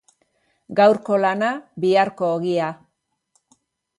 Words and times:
Gaurko 0.79 1.19
lana, 1.25 1.51
biharko 1.85 2.31
ogia. 2.39 2.73